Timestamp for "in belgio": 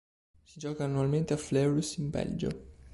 1.97-2.49